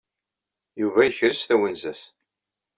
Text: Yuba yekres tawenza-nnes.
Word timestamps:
Yuba 0.81 1.01
yekres 1.03 1.41
tawenza-nnes. 1.43 2.01